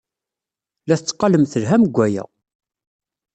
La 0.87 0.95
tetteqqalem 0.99 1.43
telham 1.51 1.83
deg 1.85 1.95
waya. 1.97 2.23